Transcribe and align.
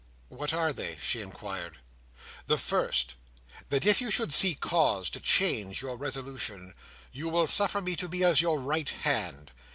"What 0.29 0.51
are 0.51 0.73
they?" 0.73 0.97
she 0.99 1.21
inquired. 1.21 1.77
"The 2.47 2.57
first, 2.57 3.13
that 3.69 3.85
if 3.85 4.01
you 4.01 4.09
should 4.09 4.33
see 4.33 4.55
cause 4.55 5.11
to 5.11 5.19
change 5.19 5.83
your 5.83 5.95
resolution, 5.95 6.73
you 7.11 7.29
will 7.29 7.45
suffer 7.45 7.81
me 7.81 7.95
to 7.97 8.09
be 8.09 8.23
as 8.23 8.41
your 8.41 8.59
right 8.59 8.89
hand. 8.89 9.51